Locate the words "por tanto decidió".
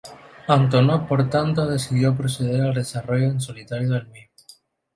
1.07-2.17